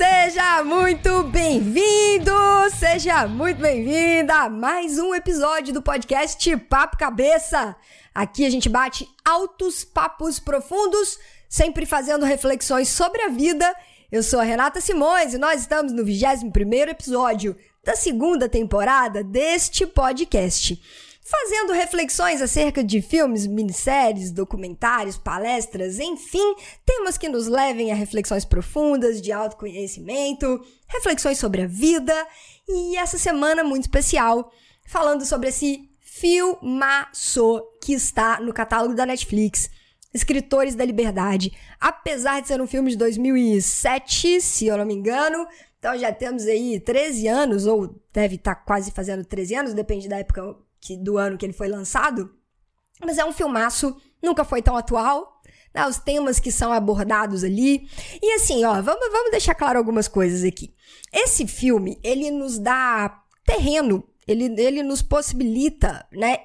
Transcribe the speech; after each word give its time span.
Seja 0.00 0.64
muito 0.64 1.24
bem-vindo, 1.24 2.32
seja 2.74 3.28
muito 3.28 3.60
bem-vinda 3.60 4.34
a 4.34 4.48
mais 4.48 4.98
um 4.98 5.14
episódio 5.14 5.74
do 5.74 5.82
podcast 5.82 6.56
Papo 6.56 6.96
Cabeça. 6.96 7.76
Aqui 8.14 8.46
a 8.46 8.48
gente 8.48 8.66
bate 8.66 9.06
altos 9.22 9.84
papos 9.84 10.38
profundos, 10.38 11.18
sempre 11.50 11.84
fazendo 11.84 12.24
reflexões 12.24 12.88
sobre 12.88 13.20
a 13.20 13.28
vida. 13.28 13.70
Eu 14.10 14.22
sou 14.22 14.40
a 14.40 14.42
Renata 14.42 14.80
Simões 14.80 15.34
e 15.34 15.38
nós 15.38 15.60
estamos 15.60 15.92
no 15.92 16.02
21º 16.02 16.88
episódio 16.88 17.54
da 17.84 17.94
segunda 17.94 18.48
temporada 18.48 19.22
deste 19.22 19.84
podcast 19.84 20.80
fazendo 21.30 21.72
reflexões 21.72 22.42
acerca 22.42 22.82
de 22.82 23.00
filmes, 23.00 23.46
minisséries, 23.46 24.32
documentários, 24.32 25.16
palestras, 25.16 26.00
enfim, 26.00 26.54
temas 26.84 27.16
que 27.16 27.28
nos 27.28 27.46
levem 27.46 27.92
a 27.92 27.94
reflexões 27.94 28.44
profundas 28.44 29.22
de 29.22 29.30
autoconhecimento, 29.30 30.60
reflexões 30.88 31.38
sobre 31.38 31.62
a 31.62 31.66
vida 31.68 32.14
e 32.68 32.96
essa 32.96 33.16
semana 33.16 33.62
muito 33.62 33.84
especial, 33.84 34.52
falando 34.84 35.24
sobre 35.24 35.50
esse 35.50 35.88
filmaço 36.00 37.62
que 37.80 37.92
está 37.92 38.40
no 38.40 38.52
catálogo 38.52 38.94
da 38.94 39.06
Netflix. 39.06 39.70
Escritores 40.12 40.74
da 40.74 40.84
Liberdade. 40.84 41.52
Apesar 41.78 42.42
de 42.42 42.48
ser 42.48 42.60
um 42.60 42.66
filme 42.66 42.90
de 42.90 42.96
2007, 42.96 44.40
se 44.40 44.66
eu 44.66 44.76
não 44.76 44.84
me 44.84 44.92
engano, 44.92 45.46
então 45.78 45.96
já 45.96 46.12
temos 46.12 46.48
aí 46.48 46.80
13 46.80 47.28
anos, 47.28 47.64
ou 47.64 47.94
deve 48.12 48.34
estar 48.34 48.56
tá 48.56 48.60
quase 48.60 48.90
fazendo 48.90 49.24
13 49.24 49.54
anos, 49.54 49.72
depende 49.72 50.08
da 50.08 50.18
época 50.18 50.56
que, 50.80 50.96
do 50.96 51.18
ano 51.18 51.36
que 51.36 51.46
ele 51.46 51.52
foi 51.52 51.68
lançado. 51.68 52.34
Mas 53.04 53.18
é 53.18 53.24
um 53.24 53.32
filmaço, 53.32 53.96
nunca 54.22 54.44
foi 54.44 54.62
tão 54.62 54.76
atual. 54.76 55.40
Né, 55.72 55.86
os 55.86 55.98
temas 55.98 56.40
que 56.40 56.50
são 56.50 56.72
abordados 56.72 57.44
ali. 57.44 57.88
E 58.20 58.32
assim, 58.32 58.64
ó, 58.64 58.82
vamos, 58.82 59.08
vamos 59.12 59.30
deixar 59.30 59.54
claro 59.54 59.78
algumas 59.78 60.08
coisas 60.08 60.42
aqui. 60.42 60.74
Esse 61.12 61.46
filme, 61.46 61.98
ele 62.02 62.28
nos 62.30 62.58
dá 62.58 63.22
terreno, 63.44 64.04
ele, 64.26 64.46
ele 64.60 64.82
nos 64.82 65.00
possibilita, 65.00 66.06
né, 66.12 66.38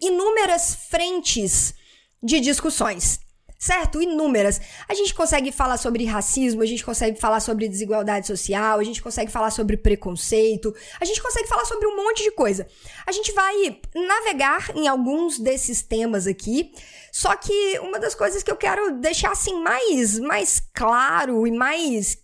inúmeras 0.00 0.74
frentes 0.90 1.74
de 2.22 2.40
discussões 2.40 3.23
certo? 3.58 4.00
Inúmeras. 4.00 4.60
A 4.88 4.94
gente 4.94 5.14
consegue 5.14 5.50
falar 5.50 5.76
sobre 5.76 6.04
racismo, 6.04 6.62
a 6.62 6.66
gente 6.66 6.84
consegue 6.84 7.18
falar 7.18 7.40
sobre 7.40 7.68
desigualdade 7.68 8.26
social, 8.26 8.78
a 8.78 8.84
gente 8.84 9.02
consegue 9.02 9.30
falar 9.30 9.50
sobre 9.50 9.76
preconceito, 9.76 10.74
a 11.00 11.04
gente 11.04 11.22
consegue 11.22 11.48
falar 11.48 11.64
sobre 11.64 11.86
um 11.86 11.96
monte 11.96 12.22
de 12.22 12.30
coisa. 12.32 12.66
A 13.06 13.12
gente 13.12 13.32
vai 13.32 13.80
navegar 13.94 14.70
em 14.74 14.88
alguns 14.88 15.38
desses 15.38 15.82
temas 15.82 16.26
aqui, 16.26 16.72
só 17.12 17.34
que 17.36 17.78
uma 17.80 17.98
das 17.98 18.14
coisas 18.14 18.42
que 18.42 18.50
eu 18.50 18.56
quero 18.56 18.98
deixar 18.98 19.32
assim 19.32 19.60
mais, 19.62 20.18
mais 20.18 20.60
claro 20.72 21.46
e 21.46 21.50
mais 21.50 22.16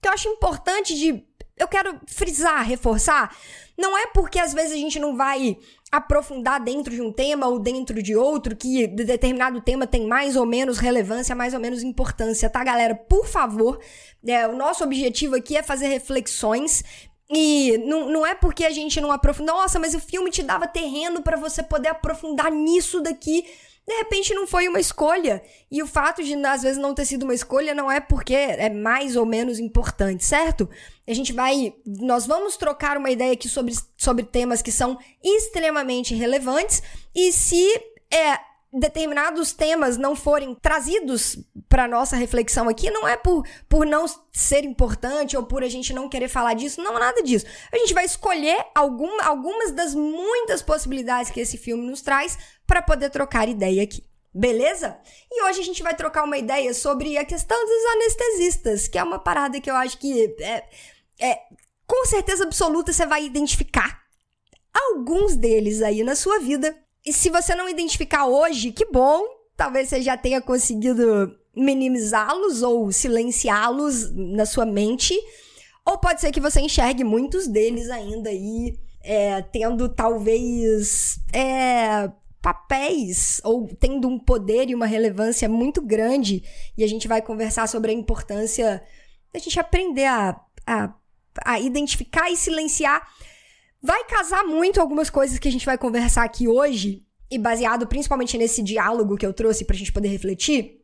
que 0.00 0.08
eu 0.08 0.12
acho 0.12 0.28
importante 0.28 0.94
de 0.94 1.24
eu 1.56 1.66
quero 1.66 2.00
frisar, 2.06 2.64
reforçar, 2.64 3.36
não 3.76 3.96
é 3.96 4.06
porque 4.08 4.38
às 4.38 4.52
vezes 4.52 4.72
a 4.72 4.76
gente 4.76 4.98
não 4.98 5.16
vai 5.16 5.56
aprofundar 5.90 6.60
dentro 6.62 6.94
de 6.94 7.00
um 7.00 7.10
tema 7.10 7.46
ou 7.46 7.58
dentro 7.58 8.02
de 8.02 8.14
outro, 8.14 8.54
que 8.54 8.86
determinado 8.86 9.60
tema 9.60 9.86
tem 9.86 10.06
mais 10.06 10.36
ou 10.36 10.44
menos 10.44 10.78
relevância, 10.78 11.34
mais 11.34 11.54
ou 11.54 11.60
menos 11.60 11.82
importância, 11.82 12.50
tá, 12.50 12.62
galera? 12.62 12.94
Por 12.94 13.26
favor, 13.26 13.80
é, 14.26 14.46
o 14.46 14.54
nosso 14.54 14.84
objetivo 14.84 15.34
aqui 15.34 15.56
é 15.56 15.62
fazer 15.62 15.88
reflexões 15.88 16.84
e 17.30 17.78
não, 17.78 18.08
não 18.08 18.26
é 18.26 18.34
porque 18.34 18.64
a 18.64 18.70
gente 18.70 19.00
não 19.00 19.12
aprofunda. 19.12 19.52
Nossa, 19.52 19.78
mas 19.78 19.94
o 19.94 20.00
filme 20.00 20.30
te 20.30 20.42
dava 20.42 20.66
terreno 20.66 21.22
para 21.22 21.36
você 21.36 21.62
poder 21.62 21.88
aprofundar 21.88 22.50
nisso 22.50 23.00
daqui 23.00 23.44
de 23.88 23.94
repente 23.94 24.34
não 24.34 24.46
foi 24.46 24.68
uma 24.68 24.78
escolha. 24.78 25.42
E 25.70 25.82
o 25.82 25.86
fato 25.86 26.22
de 26.22 26.34
às 26.44 26.62
vezes 26.62 26.76
não 26.76 26.94
ter 26.94 27.06
sido 27.06 27.22
uma 27.22 27.34
escolha 27.34 27.74
não 27.74 27.90
é 27.90 27.98
porque 27.98 28.34
é 28.34 28.68
mais 28.68 29.16
ou 29.16 29.24
menos 29.24 29.58
importante, 29.58 30.22
certo? 30.24 30.68
A 31.08 31.14
gente 31.14 31.32
vai. 31.32 31.74
Nós 31.86 32.26
vamos 32.26 32.58
trocar 32.58 32.98
uma 32.98 33.10
ideia 33.10 33.32
aqui 33.32 33.48
sobre, 33.48 33.74
sobre 33.96 34.24
temas 34.24 34.60
que 34.60 34.70
são 34.70 34.98
extremamente 35.24 36.14
relevantes. 36.14 36.82
E 37.14 37.32
se 37.32 37.66
é, 38.12 38.38
determinados 38.72 39.52
temas 39.52 39.96
não 39.96 40.14
forem 40.14 40.54
trazidos 40.54 41.38
para 41.68 41.88
nossa 41.88 42.16
reflexão 42.16 42.68
aqui, 42.68 42.90
não 42.90 43.08
é 43.08 43.16
por, 43.16 43.46
por 43.68 43.86
não 43.86 44.04
ser 44.32 44.64
importante 44.64 45.36
ou 45.36 45.44
por 45.44 45.62
a 45.62 45.68
gente 45.68 45.92
não 45.92 46.08
querer 46.08 46.28
falar 46.28 46.54
disso, 46.54 46.82
não, 46.82 46.98
nada 46.98 47.22
disso. 47.22 47.46
A 47.72 47.78
gente 47.78 47.94
vai 47.94 48.04
escolher 48.04 48.66
algum, 48.74 49.20
algumas 49.22 49.72
das 49.72 49.94
muitas 49.94 50.62
possibilidades 50.62 51.30
que 51.30 51.40
esse 51.40 51.56
filme 51.56 51.86
nos 51.86 52.02
traz 52.02 52.38
para 52.66 52.82
poder 52.82 53.10
trocar 53.10 53.48
ideia 53.48 53.82
aqui. 53.82 54.04
Beleza? 54.32 54.98
E 55.30 55.42
hoje 55.44 55.60
a 55.60 55.64
gente 55.64 55.82
vai 55.82 55.96
trocar 55.96 56.22
uma 56.22 56.36
ideia 56.36 56.74
sobre 56.74 57.16
a 57.16 57.24
questão 57.24 57.58
dos 57.64 57.84
anestesistas, 57.94 58.86
que 58.86 58.98
é 58.98 59.02
uma 59.02 59.18
parada 59.18 59.60
que 59.60 59.70
eu 59.70 59.74
acho 59.74 59.98
que 59.98 60.36
é, 60.40 60.68
é 61.18 61.38
com 61.86 62.04
certeza 62.04 62.44
absoluta 62.44 62.92
você 62.92 63.06
vai 63.06 63.24
identificar 63.24 64.02
alguns 64.72 65.34
deles 65.34 65.80
aí 65.80 66.04
na 66.04 66.14
sua 66.14 66.38
vida 66.38 66.76
e 67.08 67.12
se 67.12 67.30
você 67.30 67.54
não 67.54 67.70
identificar 67.70 68.26
hoje, 68.26 68.70
que 68.70 68.84
bom, 68.84 69.24
talvez 69.56 69.88
você 69.88 70.02
já 70.02 70.14
tenha 70.14 70.42
conseguido 70.42 71.34
minimizá-los 71.56 72.62
ou 72.62 72.92
silenciá-los 72.92 74.14
na 74.14 74.44
sua 74.44 74.66
mente. 74.66 75.18
Ou 75.86 75.96
pode 75.96 76.20
ser 76.20 76.30
que 76.30 76.40
você 76.40 76.60
enxergue 76.60 77.04
muitos 77.04 77.48
deles 77.48 77.88
ainda 77.88 78.28
aí, 78.28 78.78
é, 79.02 79.40
tendo 79.40 79.88
talvez 79.88 81.18
é, 81.32 82.10
papéis 82.42 83.40
ou 83.42 83.66
tendo 83.80 84.06
um 84.06 84.18
poder 84.18 84.68
e 84.68 84.74
uma 84.74 84.86
relevância 84.86 85.48
muito 85.48 85.80
grande. 85.80 86.44
E 86.76 86.84
a 86.84 86.86
gente 86.86 87.08
vai 87.08 87.22
conversar 87.22 87.66
sobre 87.68 87.90
a 87.90 87.94
importância 87.94 88.82
da 89.32 89.40
gente 89.40 89.58
aprender 89.58 90.04
a, 90.04 90.38
a, 90.66 90.92
a 91.42 91.58
identificar 91.58 92.30
e 92.30 92.36
silenciar 92.36 93.02
Vai 93.80 94.04
casar 94.04 94.44
muito 94.44 94.80
algumas 94.80 95.08
coisas 95.08 95.38
que 95.38 95.48
a 95.48 95.52
gente 95.52 95.64
vai 95.64 95.78
conversar 95.78 96.24
aqui 96.24 96.48
hoje, 96.48 97.04
e 97.30 97.38
baseado 97.38 97.86
principalmente 97.86 98.36
nesse 98.36 98.62
diálogo 98.62 99.16
que 99.16 99.24
eu 99.24 99.32
trouxe 99.32 99.64
pra 99.64 99.76
gente 99.76 99.92
poder 99.92 100.08
refletir, 100.08 100.82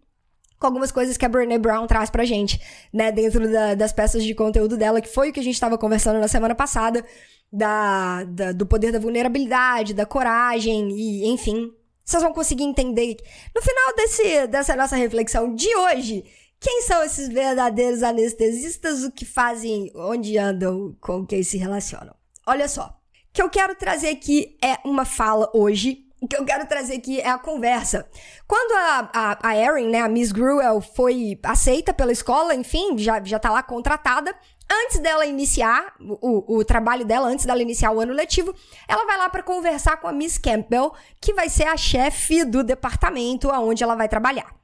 com 0.58 0.66
algumas 0.66 0.92
coisas 0.92 1.16
que 1.16 1.24
a 1.24 1.28
Brené 1.28 1.58
Brown 1.58 1.86
traz 1.86 2.08
pra 2.08 2.24
gente, 2.24 2.60
né, 2.92 3.10
dentro 3.10 3.50
da, 3.50 3.74
das 3.74 3.92
peças 3.92 4.22
de 4.22 4.34
conteúdo 4.34 4.76
dela, 4.76 5.00
que 5.00 5.08
foi 5.08 5.30
o 5.30 5.32
que 5.32 5.40
a 5.40 5.42
gente 5.42 5.54
estava 5.54 5.76
conversando 5.76 6.20
na 6.20 6.28
semana 6.28 6.54
passada, 6.54 7.04
da, 7.52 8.24
da, 8.24 8.52
do 8.52 8.66
poder 8.66 8.92
da 8.92 8.98
vulnerabilidade, 8.98 9.94
da 9.94 10.06
coragem, 10.06 10.90
e 10.92 11.26
enfim. 11.26 11.72
Vocês 12.04 12.22
vão 12.22 12.32
conseguir 12.32 12.64
entender 12.64 13.16
no 13.54 13.62
final 13.62 13.94
desse, 13.96 14.46
dessa 14.46 14.76
nossa 14.76 14.94
reflexão 14.94 15.54
de 15.54 15.74
hoje. 15.74 16.24
Quem 16.60 16.82
são 16.82 17.02
esses 17.02 17.28
verdadeiros 17.28 18.02
anestesistas, 18.02 19.02
o 19.04 19.10
que 19.10 19.24
fazem, 19.24 19.90
onde 19.94 20.36
andam, 20.38 20.96
com 21.00 21.26
quem 21.26 21.42
se 21.42 21.56
relacionam? 21.56 22.14
Olha 22.46 22.68
só. 22.68 22.86
O 22.86 23.32
que 23.32 23.42
eu 23.42 23.50
quero 23.50 23.74
trazer 23.74 24.10
aqui 24.10 24.56
é 24.62 24.78
uma 24.84 25.04
fala 25.04 25.50
hoje. 25.54 26.04
O 26.20 26.28
que 26.28 26.36
eu 26.36 26.44
quero 26.44 26.66
trazer 26.66 26.94
aqui 26.94 27.20
é 27.20 27.28
a 27.28 27.38
conversa. 27.38 28.08
Quando 28.46 28.72
a, 28.72 29.10
a, 29.12 29.48
a 29.48 29.56
Erin, 29.56 29.88
né, 29.88 30.00
a 30.00 30.08
Miss 30.08 30.32
Gruel, 30.32 30.80
foi 30.80 31.38
aceita 31.42 31.92
pela 31.92 32.12
escola, 32.12 32.54
enfim, 32.54 32.96
já, 32.96 33.22
já 33.22 33.38
tá 33.38 33.50
lá 33.50 33.62
contratada, 33.62 34.34
antes 34.70 35.00
dela 35.00 35.26
iniciar 35.26 35.94
o, 36.00 36.58
o 36.58 36.64
trabalho 36.64 37.04
dela, 37.04 37.28
antes 37.28 37.44
dela 37.44 37.60
iniciar 37.60 37.90
o 37.90 38.00
ano 38.00 38.14
letivo, 38.14 38.54
ela 38.88 39.04
vai 39.04 39.18
lá 39.18 39.28
para 39.28 39.42
conversar 39.42 39.98
com 39.98 40.08
a 40.08 40.12
Miss 40.12 40.38
Campbell, 40.38 40.94
que 41.20 41.34
vai 41.34 41.48
ser 41.48 41.66
a 41.66 41.76
chefe 41.76 42.44
do 42.44 42.64
departamento 42.64 43.50
aonde 43.50 43.82
ela 43.84 43.94
vai 43.94 44.08
trabalhar. 44.08 44.63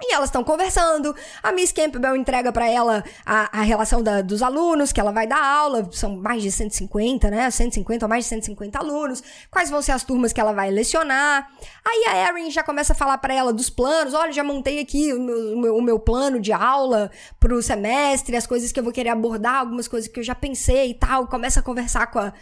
E 0.00 0.14
elas 0.14 0.28
estão 0.28 0.44
conversando, 0.44 1.12
a 1.42 1.50
Miss 1.50 1.72
Campbell 1.72 2.14
entrega 2.14 2.52
para 2.52 2.70
ela 2.70 3.02
a, 3.26 3.58
a 3.58 3.62
relação 3.62 4.00
da, 4.00 4.22
dos 4.22 4.42
alunos, 4.42 4.92
que 4.92 5.00
ela 5.00 5.10
vai 5.10 5.26
dar 5.26 5.44
aula, 5.44 5.88
são 5.90 6.16
mais 6.16 6.40
de 6.40 6.52
150, 6.52 7.28
né? 7.28 7.50
150 7.50 8.04
ou 8.04 8.08
mais 8.08 8.24
de 8.24 8.28
150 8.28 8.78
alunos, 8.78 9.20
quais 9.50 9.68
vão 9.68 9.82
ser 9.82 9.90
as 9.90 10.04
turmas 10.04 10.32
que 10.32 10.40
ela 10.40 10.52
vai 10.52 10.70
lecionar. 10.70 11.50
Aí 11.84 12.04
a 12.10 12.28
Erin 12.28 12.48
já 12.48 12.62
começa 12.62 12.92
a 12.92 12.96
falar 12.96 13.18
para 13.18 13.34
ela 13.34 13.52
dos 13.52 13.68
planos, 13.68 14.14
olha, 14.14 14.30
já 14.32 14.44
montei 14.44 14.78
aqui 14.78 15.12
o 15.12 15.20
meu, 15.20 15.52
o 15.54 15.60
meu, 15.60 15.76
o 15.78 15.82
meu 15.82 15.98
plano 15.98 16.38
de 16.38 16.52
aula 16.52 17.10
pro 17.40 17.60
semestre, 17.60 18.36
as 18.36 18.46
coisas 18.46 18.70
que 18.70 18.78
eu 18.78 18.84
vou 18.84 18.92
querer 18.92 19.10
abordar, 19.10 19.56
algumas 19.56 19.88
coisas 19.88 20.08
que 20.08 20.20
eu 20.20 20.24
já 20.24 20.34
pensei 20.34 20.90
e 20.90 20.94
tal, 20.94 21.26
começa 21.26 21.58
a 21.58 21.62
conversar 21.62 22.06
com 22.06 22.20
a, 22.20 22.32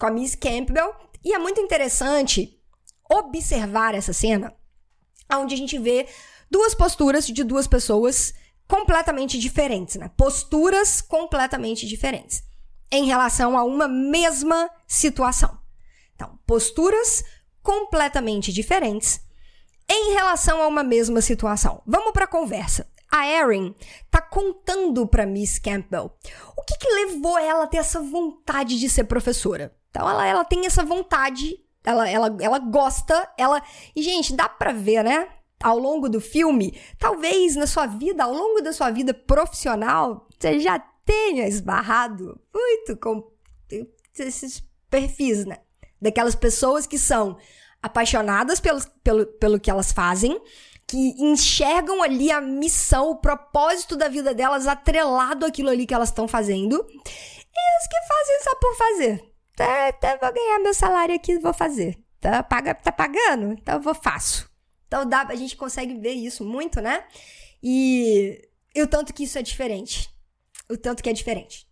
com 0.00 0.06
a 0.06 0.10
Miss 0.10 0.34
Campbell. 0.34 0.92
E 1.24 1.32
é 1.32 1.38
muito 1.38 1.60
interessante 1.60 2.60
observar 3.08 3.94
essa 3.94 4.12
cena, 4.12 4.52
onde 5.32 5.54
a 5.54 5.56
gente 5.56 5.78
vê 5.78 6.08
duas 6.50 6.74
posturas 6.74 7.26
de 7.26 7.44
duas 7.44 7.66
pessoas 7.66 8.34
completamente 8.66 9.38
diferentes, 9.38 9.96
né? 9.96 10.10
Posturas 10.16 11.00
completamente 11.00 11.86
diferentes 11.86 12.42
em 12.90 13.06
relação 13.06 13.58
a 13.58 13.64
uma 13.64 13.88
mesma 13.88 14.70
situação. 14.86 15.58
Então, 16.14 16.38
posturas 16.46 17.24
completamente 17.62 18.52
diferentes 18.52 19.20
em 19.88 20.12
relação 20.12 20.62
a 20.62 20.66
uma 20.66 20.82
mesma 20.82 21.20
situação. 21.20 21.82
Vamos 21.86 22.12
para 22.12 22.24
a 22.24 22.28
conversa. 22.28 22.88
A 23.10 23.28
Erin 23.28 23.74
tá 24.10 24.20
contando 24.20 25.06
para 25.06 25.26
Miss 25.26 25.58
Campbell 25.58 26.12
o 26.56 26.62
que, 26.62 26.76
que 26.78 26.88
levou 26.88 27.38
ela 27.38 27.64
a 27.64 27.66
ter 27.66 27.76
essa 27.76 28.00
vontade 28.00 28.78
de 28.78 28.88
ser 28.88 29.04
professora. 29.04 29.74
Então, 29.90 30.08
ela, 30.08 30.26
ela 30.26 30.44
tem 30.44 30.66
essa 30.66 30.84
vontade, 30.84 31.56
ela, 31.84 32.08
ela, 32.08 32.36
ela 32.40 32.58
gosta, 32.58 33.28
ela. 33.38 33.62
E, 33.94 34.02
gente, 34.02 34.34
dá 34.34 34.48
pra 34.48 34.72
ver, 34.72 35.04
né? 35.04 35.28
Ao 35.64 35.78
longo 35.78 36.10
do 36.10 36.20
filme, 36.20 36.78
talvez 36.98 37.56
na 37.56 37.66
sua 37.66 37.86
vida, 37.86 38.22
ao 38.22 38.34
longo 38.34 38.60
da 38.60 38.70
sua 38.70 38.90
vida 38.90 39.14
profissional, 39.14 40.28
você 40.38 40.60
já 40.60 40.78
tenha 40.78 41.48
esbarrado 41.48 42.38
muito 42.54 43.00
com 43.00 43.32
esses 44.18 44.62
perfis, 44.90 45.46
né? 45.46 45.56
Daquelas 45.98 46.34
pessoas 46.34 46.86
que 46.86 46.98
são 46.98 47.38
apaixonadas 47.82 48.60
pelo, 48.60 48.80
pelo, 49.02 49.26
pelo 49.26 49.58
que 49.58 49.70
elas 49.70 49.90
fazem, 49.90 50.38
que 50.86 51.14
enxergam 51.18 52.02
ali 52.02 52.30
a 52.30 52.42
missão, 52.42 53.12
o 53.12 53.16
propósito 53.16 53.96
da 53.96 54.06
vida 54.06 54.34
delas 54.34 54.66
atrelado 54.66 55.46
àquilo 55.46 55.70
ali 55.70 55.86
que 55.86 55.94
elas 55.94 56.10
estão 56.10 56.28
fazendo, 56.28 56.76
e 56.76 57.80
os 57.80 57.86
que 57.88 58.06
fazem 58.06 58.40
só 58.42 58.54
por 58.56 58.76
fazer. 58.76 59.34
Tá, 59.56 59.92
tá, 59.92 60.18
vou 60.20 60.30
ganhar 60.30 60.58
meu 60.58 60.74
salário 60.74 61.14
aqui, 61.14 61.38
vou 61.38 61.54
fazer. 61.54 61.98
Tá, 62.20 62.42
paga, 62.42 62.74
tá 62.74 62.92
pagando? 62.92 63.52
Então 63.52 63.76
eu 63.76 63.80
vou 63.80 63.94
faço. 63.94 64.52
Então 64.86 65.08
dá, 65.08 65.22
a 65.22 65.34
gente 65.34 65.56
consegue 65.56 65.94
ver 65.94 66.12
isso 66.12 66.44
muito, 66.44 66.80
né? 66.80 67.04
E, 67.62 68.46
e 68.74 68.82
o 68.82 68.86
tanto 68.86 69.12
que 69.12 69.24
isso 69.24 69.38
é 69.38 69.42
diferente. 69.42 70.10
O 70.70 70.76
tanto 70.76 71.02
que 71.02 71.08
é 71.08 71.12
diferente. 71.12 71.66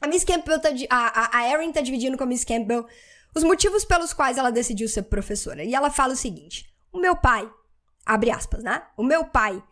A 0.00 0.06
Miss 0.06 0.24
Campbell 0.24 0.60
tá. 0.60 0.68
A, 0.90 1.38
a, 1.38 1.50
Erin 1.50 1.72
tá 1.72 1.80
dividindo 1.80 2.16
com 2.16 2.24
a 2.24 2.26
Miss 2.26 2.44
Campbell 2.44 2.86
os 3.34 3.44
motivos 3.44 3.84
pelos 3.84 4.12
quais 4.12 4.38
ela 4.38 4.50
decidiu 4.50 4.88
ser 4.88 5.02
professora. 5.02 5.64
E 5.64 5.74
ela 5.74 5.90
fala 5.90 6.12
o 6.12 6.16
seguinte: 6.16 6.72
o 6.92 6.98
meu 6.98 7.16
pai, 7.16 7.50
abre 8.04 8.30
aspas, 8.30 8.62
né? 8.62 8.82
O 8.96 9.02
meu 9.02 9.24
pai 9.24 9.62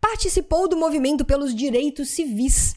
participou 0.00 0.68
do 0.68 0.76
movimento 0.76 1.24
pelos 1.24 1.54
direitos 1.54 2.10
civis. 2.10 2.76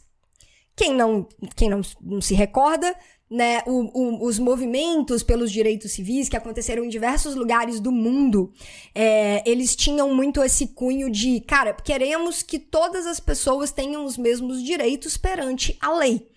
Quem 0.75 0.93
não, 0.93 1.27
quem 1.55 1.69
não, 1.69 1.81
não 2.01 2.21
se 2.21 2.33
recorda, 2.33 2.95
né, 3.31 3.63
o, 3.65 3.89
o, 3.97 4.27
os 4.27 4.37
movimentos 4.37 5.23
pelos 5.23 5.49
direitos 5.49 5.93
civis 5.93 6.27
que 6.27 6.35
aconteceram 6.35 6.83
em 6.83 6.89
diversos 6.89 7.33
lugares 7.33 7.79
do 7.79 7.89
mundo, 7.89 8.51
é, 8.93 9.41
eles 9.49 9.73
tinham 9.73 10.13
muito 10.13 10.43
esse 10.43 10.67
cunho 10.67 11.09
de, 11.09 11.39
cara, 11.39 11.73
queremos 11.73 12.43
que 12.43 12.59
todas 12.59 13.07
as 13.07 13.21
pessoas 13.21 13.71
tenham 13.71 14.03
os 14.03 14.17
mesmos 14.17 14.61
direitos 14.61 15.15
perante 15.15 15.77
a 15.79 15.93
lei. 15.93 16.27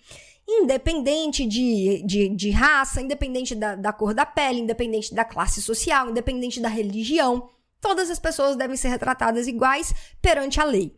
Independente 0.47 1.45
de, 1.45 2.01
de, 2.05 2.29
de 2.29 2.49
raça, 2.51 3.01
independente 3.01 3.53
da, 3.53 3.75
da 3.75 3.91
cor 3.91 4.13
da 4.13 4.25
pele, 4.25 4.61
independente 4.61 5.13
da 5.13 5.25
classe 5.25 5.61
social, 5.61 6.09
independente 6.09 6.61
da 6.61 6.69
religião, 6.69 7.49
todas 7.81 8.09
as 8.09 8.19
pessoas 8.19 8.55
devem 8.55 8.77
ser 8.77 8.87
retratadas 8.87 9.47
iguais 9.47 9.93
perante 10.21 10.61
a 10.61 10.63
lei. 10.63 10.95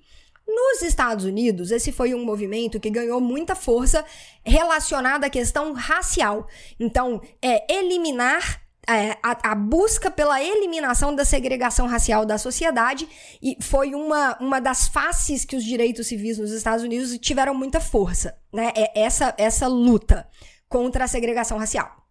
Nos 0.48 0.82
Estados 0.82 1.26
Unidos, 1.26 1.72
esse 1.72 1.92
foi 1.92 2.16
um 2.16 2.24
movimento 2.24 2.80
que 2.80 2.90
ganhou 2.90 3.20
muita 3.20 3.54
força 3.54 4.06
relacionado 4.46 5.26
à 5.26 5.30
questão 5.30 5.74
racial. 5.74 6.48
Então, 6.80 7.22
é 7.42 7.72
eliminar 7.72 8.62
é, 8.88 9.18
a, 9.22 9.52
a, 9.52 9.56
busca 9.56 10.10
pela 10.10 10.42
eliminação 10.42 11.14
da 11.14 11.26
segregação 11.26 11.88
racial 11.88 12.26
da 12.26 12.38
sociedade 12.38 13.08
e 13.42 13.58
foi 13.62 13.94
uma, 13.94 14.38
uma 14.40 14.62
das 14.62 14.88
faces 14.88 15.44
que 15.44 15.58
os 15.58 15.64
direitos 15.64 16.08
civis 16.08 16.38
nos 16.38 16.52
Estados 16.52 16.86
Unidos 16.86 17.18
tiveram 17.18 17.54
muita 17.54 17.82
força, 17.82 18.38
né? 18.54 18.72
É 18.74 19.02
essa, 19.02 19.36
essa 19.38 19.68
luta 19.68 20.26
contra 20.70 21.04
a 21.04 21.08
segregação 21.08 21.58
racial. 21.58 22.07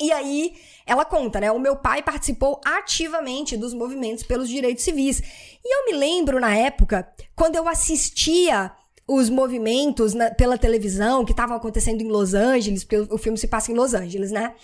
E 0.00 0.12
aí 0.12 0.54
ela 0.86 1.04
conta, 1.04 1.40
né? 1.40 1.50
O 1.50 1.58
meu 1.58 1.76
pai 1.76 2.02
participou 2.02 2.60
ativamente 2.64 3.56
dos 3.56 3.72
movimentos 3.72 4.24
pelos 4.24 4.48
direitos 4.48 4.84
civis. 4.84 5.22
E 5.64 5.74
eu 5.74 5.86
me 5.86 5.98
lembro 5.98 6.38
na 6.38 6.54
época, 6.54 7.08
quando 7.34 7.56
eu 7.56 7.66
assistia 7.68 8.72
os 9.08 9.30
movimentos 9.30 10.14
na, 10.14 10.30
pela 10.30 10.58
televisão 10.58 11.24
que 11.24 11.32
estavam 11.32 11.56
acontecendo 11.56 12.00
em 12.00 12.08
Los 12.08 12.34
Angeles, 12.34 12.84
porque 12.84 13.12
o 13.12 13.18
filme 13.18 13.38
se 13.38 13.46
passa 13.46 13.70
em 13.70 13.74
Los 13.74 13.94
Angeles, 13.94 14.30
né? 14.30 14.54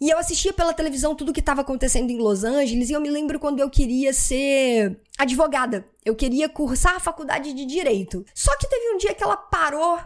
E 0.00 0.08
eu 0.08 0.18
assistia 0.18 0.52
pela 0.52 0.72
televisão 0.72 1.14
tudo 1.14 1.32
que 1.32 1.40
estava 1.40 1.60
acontecendo 1.60 2.10
em 2.10 2.16
Los 2.16 2.42
Angeles, 2.42 2.88
e 2.88 2.94
eu 2.94 3.00
me 3.00 3.10
lembro 3.10 3.38
quando 3.38 3.60
eu 3.60 3.68
queria 3.68 4.14
ser 4.14 4.98
advogada. 5.18 5.84
Eu 6.04 6.16
queria 6.16 6.48
cursar 6.48 6.96
a 6.96 7.00
faculdade 7.00 7.52
de 7.52 7.66
direito. 7.66 8.24
Só 8.34 8.56
que 8.56 8.66
teve 8.66 8.94
um 8.94 8.96
dia 8.96 9.12
que 9.12 9.22
ela 9.22 9.36
parou, 9.36 9.98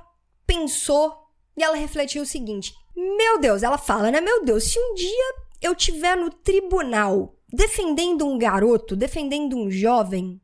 pensou 0.44 1.14
e 1.56 1.62
ela 1.62 1.76
refletiu 1.76 2.22
o 2.22 2.26
seguinte: 2.26 2.74
Meu 2.96 3.38
Deus, 3.38 3.62
ela 3.62 3.78
fala, 3.78 4.10
né? 4.10 4.20
Meu 4.20 4.44
Deus, 4.44 4.64
se 4.64 4.78
um 4.78 4.94
dia 4.94 5.34
eu 5.60 5.74
tiver 5.74 6.16
no 6.16 6.30
tribunal 6.30 7.36
defendendo 7.52 8.26
um 8.26 8.38
garoto, 8.38 8.96
defendendo 8.96 9.56
um 9.56 9.70
jovem, 9.70 10.40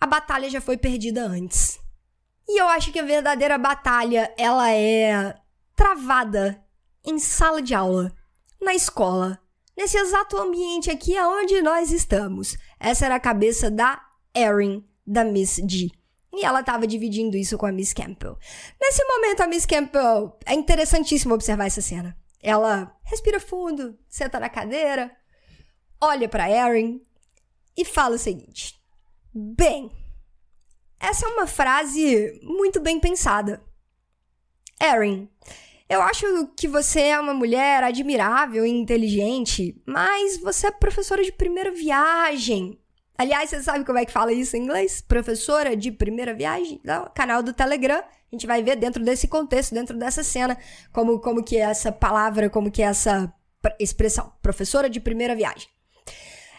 a 0.00 0.06
batalha 0.06 0.48
já 0.48 0.60
foi 0.60 0.76
perdida 0.76 1.24
antes. 1.24 1.80
E 2.48 2.60
eu 2.60 2.66
acho 2.68 2.92
que 2.92 2.98
a 2.98 3.04
verdadeira 3.04 3.56
batalha, 3.56 4.32
ela 4.36 4.70
é 4.72 5.34
travada 5.76 6.62
em 7.04 7.18
sala 7.18 7.62
de 7.62 7.74
aula, 7.74 8.12
na 8.60 8.74
escola, 8.74 9.38
nesse 9.76 9.96
exato 9.96 10.36
ambiente 10.36 10.90
aqui 10.90 11.16
aonde 11.16 11.60
nós 11.62 11.90
estamos. 11.90 12.56
Essa 12.78 13.06
era 13.06 13.16
a 13.16 13.20
cabeça 13.20 13.70
da 13.70 14.00
Erin, 14.34 14.84
da 15.06 15.24
Miss 15.24 15.60
G. 15.68 15.90
E 16.32 16.44
ela 16.44 16.60
estava 16.60 16.86
dividindo 16.86 17.36
isso 17.36 17.58
com 17.58 17.66
a 17.66 17.72
Miss 17.72 17.92
Campbell. 17.92 18.38
Nesse 18.80 19.04
momento, 19.04 19.42
a 19.42 19.46
Miss 19.46 19.66
Campbell. 19.66 20.38
É 20.46 20.54
interessantíssimo 20.54 21.34
observar 21.34 21.66
essa 21.66 21.82
cena. 21.82 22.16
Ela 22.42 22.96
respira 23.04 23.38
fundo, 23.38 23.96
senta 24.08 24.40
na 24.40 24.48
cadeira, 24.48 25.14
olha 26.00 26.28
para 26.28 26.50
Erin 26.50 27.00
e 27.76 27.84
fala 27.84 28.16
o 28.16 28.18
seguinte: 28.18 28.82
Bem, 29.32 29.92
essa 30.98 31.26
é 31.26 31.28
uma 31.28 31.46
frase 31.46 32.40
muito 32.42 32.80
bem 32.80 32.98
pensada. 32.98 33.62
Erin, 34.80 35.28
eu 35.88 36.02
acho 36.02 36.48
que 36.56 36.66
você 36.66 37.00
é 37.02 37.20
uma 37.20 37.34
mulher 37.34 37.84
admirável 37.84 38.66
e 38.66 38.70
inteligente, 38.70 39.80
mas 39.86 40.38
você 40.38 40.66
é 40.66 40.70
professora 40.72 41.22
de 41.22 41.30
primeira 41.30 41.70
viagem. 41.70 42.81
Aliás, 43.22 43.50
você 43.50 43.62
sabe 43.62 43.84
como 43.84 44.00
é 44.00 44.04
que 44.04 44.10
fala 44.10 44.32
isso 44.32 44.56
em 44.56 44.64
inglês? 44.64 45.00
Professora 45.00 45.76
de 45.76 45.92
primeira 45.92 46.34
viagem? 46.34 46.80
Não, 46.82 47.08
canal 47.14 47.40
do 47.40 47.52
Telegram. 47.52 47.98
A 48.00 48.04
gente 48.32 48.48
vai 48.48 48.64
ver 48.64 48.74
dentro 48.74 49.00
desse 49.04 49.28
contexto, 49.28 49.72
dentro 49.72 49.96
dessa 49.96 50.24
cena, 50.24 50.58
como, 50.92 51.20
como 51.20 51.40
que 51.40 51.56
é 51.56 51.60
essa 51.60 51.92
palavra, 51.92 52.50
como 52.50 52.68
que 52.68 52.82
é 52.82 52.86
essa 52.86 53.32
expressão. 53.78 54.32
Professora 54.42 54.90
de 54.90 54.98
primeira 54.98 55.36
viagem. 55.36 55.68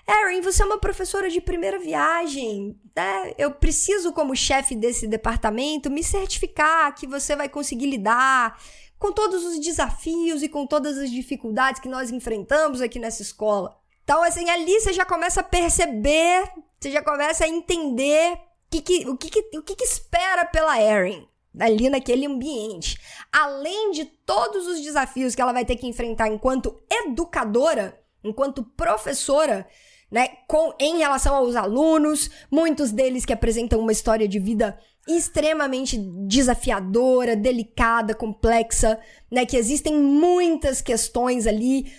Erin, 0.08 0.39
você 0.39 0.63
é 0.63 0.65
uma 0.65 0.77
professora 0.77 1.29
de 1.29 1.41
primeira 1.41 1.77
viagem. 1.77 2.79
Né? 2.96 3.34
Eu 3.38 3.51
preciso, 3.51 4.13
como 4.13 4.34
chefe 4.34 4.74
desse 4.74 5.05
departamento, 5.05 5.91
me 5.91 6.01
certificar 6.01 6.96
que 6.96 7.05
você 7.05 7.36
vai 7.36 7.50
conseguir 7.50 7.88
lidar 7.88 8.58
com 8.98 9.12
todos 9.12 9.43
os 9.43 9.60
desafios 9.60 10.41
e 10.41 10.48
com 10.48 10.65
todas 10.65 10.98
as 10.98 11.12
dificuldades 11.12 11.82
que 11.82 11.89
nós 11.89 12.10
enfrentamos 12.10 12.79
aqui 12.79 13.00
nessa 13.00 13.22
escola. 13.22 13.83
Então, 14.03 14.22
assim, 14.24 14.50
ali 14.50 14.79
você 14.79 14.93
já 14.93 15.05
começa 15.05 15.41
a 15.41 15.43
perceber, 15.43 16.50
você 16.79 16.91
já 16.91 17.01
começa 17.01 17.45
a 17.45 17.48
entender 17.48 18.38
que 18.69 18.81
que, 18.81 19.10
o, 19.10 19.17
que, 19.17 19.29
que, 19.29 19.57
o 19.57 19.63
que, 19.63 19.75
que 19.75 19.83
espera 19.83 20.45
pela 20.45 20.81
Erin 20.81 21.27
ali 21.60 21.89
naquele 21.89 22.25
ambiente. 22.25 23.00
Além 23.31 23.91
de 23.91 24.05
todos 24.05 24.67
os 24.67 24.81
desafios 24.81 25.36
que 25.36 25.41
ela 25.41 25.53
vai 25.53 25.65
ter 25.65 25.75
que 25.75 25.88
enfrentar 25.88 26.27
enquanto 26.27 26.81
educadora, 26.89 28.00
enquanto 28.24 28.63
professora, 28.63 29.67
né, 30.12 30.27
com, 30.48 30.74
em 30.79 30.98
relação 30.98 31.36
aos 31.36 31.55
alunos, 31.55 32.29
muitos 32.50 32.91
deles 32.91 33.25
que 33.25 33.33
apresentam 33.33 33.79
uma 33.79 33.91
história 33.91 34.27
de 34.27 34.39
vida 34.39 34.77
extremamente 35.07 35.98
desafiadora, 36.27 37.36
delicada, 37.36 38.15
complexa, 38.15 39.00
né, 39.29 39.45
que 39.45 39.57
existem 39.57 39.95
muitas 39.95 40.81
questões 40.81 41.45
ali 41.45 41.91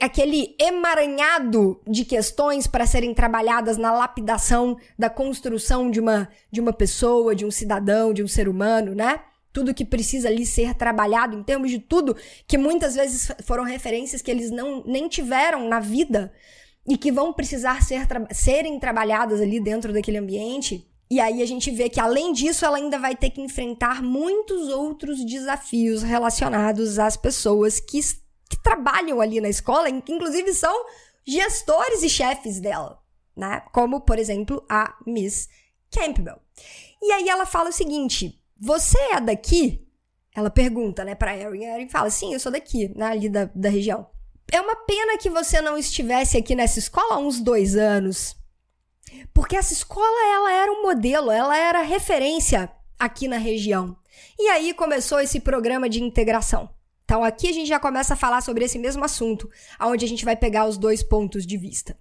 aquele 0.00 0.56
emaranhado 0.58 1.80
de 1.86 2.04
questões 2.04 2.66
para 2.66 2.86
serem 2.86 3.12
trabalhadas 3.12 3.76
na 3.76 3.92
lapidação 3.92 4.78
da 4.98 5.10
construção 5.10 5.90
de 5.90 6.00
uma, 6.00 6.28
de 6.50 6.60
uma 6.60 6.72
pessoa, 6.72 7.34
de 7.34 7.44
um 7.44 7.50
cidadão, 7.50 8.12
de 8.12 8.22
um 8.22 8.28
ser 8.28 8.48
humano, 8.48 8.94
né? 8.94 9.20
Tudo 9.52 9.74
que 9.74 9.84
precisa 9.84 10.28
ali 10.28 10.46
ser 10.46 10.74
trabalhado 10.74 11.36
em 11.36 11.42
termos 11.42 11.70
de 11.70 11.78
tudo 11.78 12.16
que 12.46 12.56
muitas 12.56 12.94
vezes 12.94 13.30
foram 13.44 13.64
referências 13.64 14.22
que 14.22 14.30
eles 14.30 14.50
não 14.50 14.82
nem 14.86 15.08
tiveram 15.08 15.68
na 15.68 15.80
vida 15.80 16.32
e 16.86 16.96
que 16.96 17.12
vão 17.12 17.32
precisar 17.32 17.82
ser, 17.82 18.06
tra 18.06 18.26
serem 18.32 18.78
trabalhadas 18.78 19.40
ali 19.40 19.60
dentro 19.60 19.92
daquele 19.92 20.18
ambiente. 20.18 20.86
E 21.10 21.20
aí 21.20 21.42
a 21.42 21.46
gente 21.46 21.70
vê 21.70 21.88
que 21.88 22.00
além 22.00 22.32
disso 22.32 22.64
ela 22.64 22.76
ainda 22.76 22.98
vai 22.98 23.16
ter 23.16 23.30
que 23.30 23.40
enfrentar 23.40 24.02
muitos 24.02 24.68
outros 24.68 25.24
desafios 25.24 26.02
relacionados 26.02 26.98
às 26.98 27.16
pessoas 27.16 27.80
que 27.80 27.98
que 28.48 28.60
trabalham 28.62 29.20
ali 29.20 29.40
na 29.40 29.48
escola, 29.48 29.90
que 30.00 30.12
inclusive 30.12 30.52
são 30.54 30.86
gestores 31.26 32.02
e 32.02 32.08
chefes 32.08 32.58
dela, 32.60 32.98
né? 33.36 33.62
Como, 33.72 34.00
por 34.00 34.18
exemplo, 34.18 34.64
a 34.68 34.96
Miss 35.06 35.48
Campbell. 35.90 36.38
E 37.02 37.12
aí 37.12 37.28
ela 37.28 37.46
fala 37.46 37.68
o 37.68 37.72
seguinte: 37.72 38.42
Você 38.58 38.98
é 39.12 39.20
daqui? 39.20 39.86
Ela 40.34 40.50
pergunta, 40.50 41.04
né, 41.04 41.14
pra 41.14 41.36
Erin. 41.36 41.64
Erin 41.64 41.88
fala: 41.88 42.10
Sim, 42.10 42.32
eu 42.32 42.40
sou 42.40 42.50
daqui, 42.50 42.88
né, 42.96 43.06
ali 43.06 43.28
da, 43.28 43.44
da 43.54 43.68
região. 43.68 44.08
É 44.50 44.60
uma 44.60 44.76
pena 44.76 45.18
que 45.18 45.28
você 45.28 45.60
não 45.60 45.76
estivesse 45.76 46.38
aqui 46.38 46.54
nessa 46.54 46.78
escola 46.78 47.14
há 47.14 47.18
uns 47.18 47.40
dois 47.40 47.76
anos. 47.76 48.34
Porque 49.34 49.56
essa 49.56 49.72
escola, 49.72 50.34
ela 50.34 50.52
era 50.52 50.72
um 50.72 50.82
modelo, 50.82 51.30
ela 51.30 51.56
era 51.56 51.82
referência 51.82 52.70
aqui 52.98 53.28
na 53.28 53.36
região. 53.36 53.96
E 54.38 54.48
aí 54.48 54.72
começou 54.72 55.20
esse 55.20 55.40
programa 55.40 55.88
de 55.88 56.02
integração. 56.02 56.70
Então 57.08 57.24
aqui 57.24 57.48
a 57.48 57.52
gente 57.52 57.66
já 57.66 57.80
começa 57.80 58.12
a 58.12 58.16
falar 58.18 58.42
sobre 58.42 58.66
esse 58.66 58.78
mesmo 58.78 59.02
assunto, 59.02 59.50
aonde 59.78 60.04
a 60.04 60.08
gente 60.08 60.26
vai 60.26 60.36
pegar 60.36 60.66
os 60.66 60.76
dois 60.76 61.02
pontos 61.02 61.46
de 61.46 61.56
vista. 61.56 61.98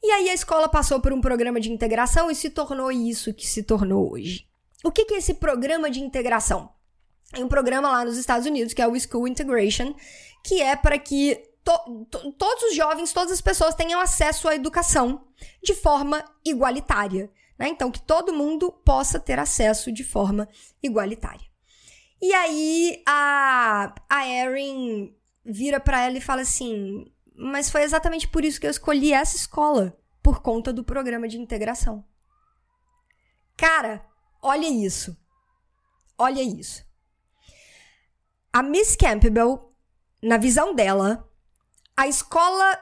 E 0.00 0.08
aí 0.12 0.30
a 0.30 0.32
escola 0.32 0.68
passou 0.68 1.00
por 1.00 1.12
um 1.12 1.20
programa 1.20 1.58
de 1.58 1.72
integração 1.72 2.30
e 2.30 2.34
se 2.36 2.48
tornou 2.48 2.92
isso 2.92 3.34
que 3.34 3.44
se 3.44 3.64
tornou 3.64 4.12
hoje. 4.12 4.46
O 4.84 4.92
que, 4.92 5.06
que 5.06 5.14
é 5.14 5.18
esse 5.18 5.34
programa 5.34 5.90
de 5.90 5.98
integração? 5.98 6.70
É 7.32 7.40
um 7.40 7.48
programa 7.48 7.90
lá 7.90 8.04
nos 8.04 8.16
Estados 8.16 8.46
Unidos 8.46 8.72
que 8.72 8.80
é 8.80 8.86
o 8.86 8.94
School 8.96 9.26
Integration, 9.26 9.92
que 10.44 10.62
é 10.62 10.76
para 10.76 10.96
que 11.00 11.42
to, 11.64 12.06
to, 12.08 12.32
todos 12.34 12.62
os 12.62 12.76
jovens, 12.76 13.12
todas 13.12 13.32
as 13.32 13.40
pessoas 13.40 13.74
tenham 13.74 13.98
acesso 13.98 14.46
à 14.46 14.54
educação 14.54 15.24
de 15.60 15.74
forma 15.74 16.24
igualitária. 16.44 17.28
Né? 17.58 17.70
Então, 17.70 17.90
que 17.90 18.00
todo 18.00 18.32
mundo 18.32 18.70
possa 18.70 19.18
ter 19.18 19.40
acesso 19.40 19.90
de 19.90 20.04
forma 20.04 20.48
igualitária. 20.80 21.51
E 22.22 22.32
aí 22.32 23.02
a, 23.04 23.92
a 24.08 24.28
Erin 24.28 25.12
vira 25.44 25.80
para 25.80 26.00
ela 26.02 26.16
e 26.16 26.20
fala 26.20 26.42
assim: 26.42 27.12
Mas 27.34 27.68
foi 27.68 27.82
exatamente 27.82 28.28
por 28.28 28.44
isso 28.44 28.60
que 28.60 28.66
eu 28.66 28.70
escolhi 28.70 29.12
essa 29.12 29.34
escola 29.34 29.98
por 30.22 30.40
conta 30.40 30.72
do 30.72 30.84
programa 30.84 31.26
de 31.26 31.36
integração. 31.36 32.06
Cara, 33.56 34.06
olha 34.40 34.68
isso. 34.68 35.16
Olha 36.16 36.40
isso. 36.40 36.84
A 38.52 38.62
Miss 38.62 38.94
Campbell, 38.94 39.74
na 40.22 40.36
visão 40.36 40.74
dela, 40.76 41.28
a 41.96 42.06
escola 42.06 42.78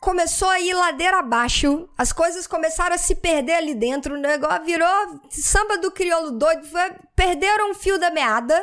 começou 0.00 0.48
a 0.48 0.60
ir 0.60 0.74
ladeira 0.74 1.18
abaixo, 1.18 1.88
as 1.96 2.12
coisas 2.12 2.46
começaram 2.46 2.94
a 2.94 2.98
se 2.98 3.14
perder 3.14 3.54
ali 3.54 3.74
dentro, 3.74 4.14
o 4.14 4.20
negócio 4.20 4.64
virou 4.64 5.20
samba 5.30 5.78
do 5.78 5.90
crioulo 5.90 6.32
doido, 6.32 6.66
foi, 6.66 6.92
perderam 7.14 7.70
o 7.70 7.74
fio 7.74 7.98
da 7.98 8.10
meada 8.10 8.62